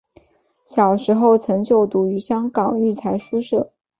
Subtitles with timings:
[0.63, 3.71] 小时候曾就读于香港育才书社。